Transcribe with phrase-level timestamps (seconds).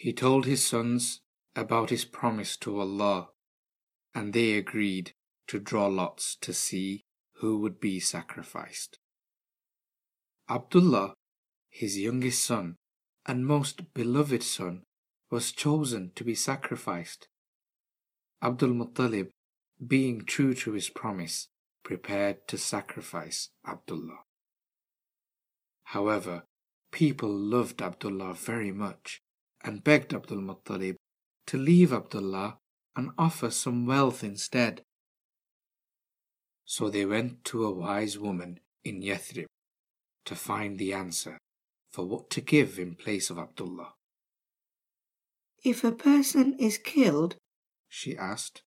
[0.00, 1.20] He told his sons
[1.54, 3.28] about his promise to Allah,
[4.14, 5.12] and they agreed
[5.48, 7.04] to draw lots to see
[7.40, 8.98] who would be sacrificed.
[10.48, 11.12] Abdullah,
[11.68, 12.76] his youngest son
[13.26, 14.84] and most beloved son,
[15.30, 17.28] was chosen to be sacrificed.
[18.42, 19.28] Abdul Muttalib,
[19.86, 21.48] being true to his promise,
[21.84, 24.20] prepared to sacrifice Abdullah.
[25.92, 26.44] However,
[26.90, 29.20] people loved Abdullah very much
[29.62, 30.96] and begged Abdul Muttalib
[31.46, 32.58] to leave Abdullah
[32.96, 34.82] and offer some wealth instead.
[36.64, 39.46] So they went to a wise woman in Yathrib
[40.24, 41.38] to find the answer
[41.90, 43.94] for what to give in place of Abdullah.
[45.64, 47.36] If a person is killed,
[47.88, 48.62] she asked,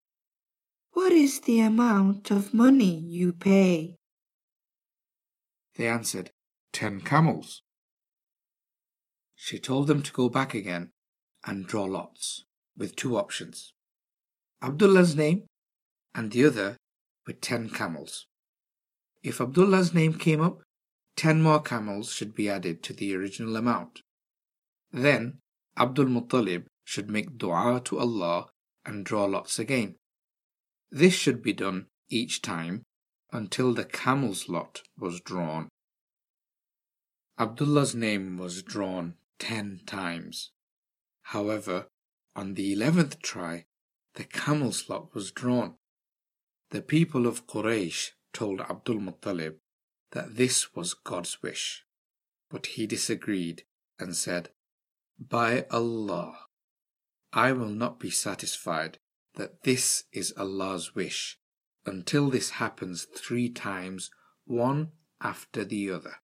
[0.94, 3.96] what is the amount of money you pay?
[5.76, 6.30] They answered,
[6.72, 7.64] Ten camels.
[9.46, 10.92] She told them to go back again
[11.46, 12.46] and draw lots
[12.78, 13.73] with two options
[14.62, 15.44] Abdullah's name
[16.16, 16.78] and the other
[17.28, 18.26] with ten camels.
[19.22, 20.62] If Abdullah's name came up,
[21.17, 24.00] ten more camels should be added to the original amount.
[24.94, 25.40] Then
[25.78, 28.45] Abdul Muttalib should make dua to Allah
[28.86, 29.98] and draw lots again.
[30.89, 32.84] This should be done each time
[33.34, 35.67] until the camel's lot was drawn.
[37.38, 40.52] Abdullah's name was drawn ten times.
[41.23, 41.88] However,
[42.36, 43.66] on the eleventh try,
[44.16, 45.76] the camel's lot was drawn.
[46.70, 49.56] The people of Quraysh told Abdul Muttalib
[50.11, 51.86] that this was God's wish,
[52.50, 53.64] but he disagreed
[54.00, 54.50] and said,
[55.20, 56.38] By Allah,
[57.31, 59.00] I will not be satisfied
[59.36, 61.39] that this is Allah's wish
[61.86, 64.11] until this happens three times,
[64.45, 66.17] one after the other.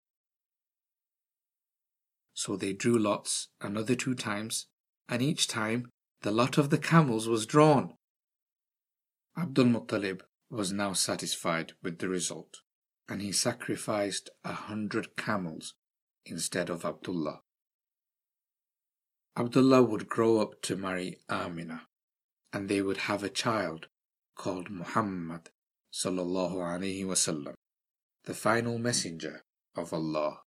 [2.39, 4.67] So they drew lots another two times,
[5.09, 5.89] and each time
[6.21, 7.95] the lot of the camels was drawn.
[9.37, 12.61] Abdul Muttalib was now satisfied with the result,
[13.09, 15.73] and he sacrificed a hundred camels
[16.25, 17.41] instead of Abdullah.
[19.35, 21.87] Abdullah would grow up to marry Amina,
[22.53, 23.89] and they would have a child
[24.35, 25.49] called Muhammad
[25.91, 27.55] sallallahu alaihi wasallam,
[28.23, 29.43] the final messenger
[29.75, 30.43] of Allah.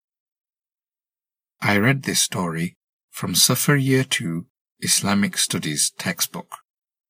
[1.63, 2.79] I read this story
[3.11, 4.47] from Safar Year 2
[4.81, 6.60] Islamic Studies textbook.